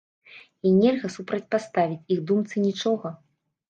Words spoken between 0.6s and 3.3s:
І нельга супрацьпаставіць іх думцы нічога!